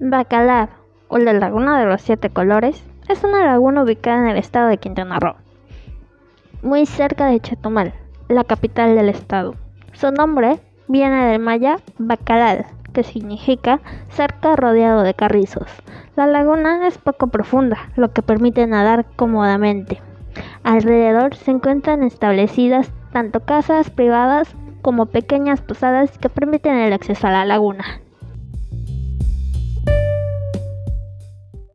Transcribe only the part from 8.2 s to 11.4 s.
la capital del estado. Su nombre viene del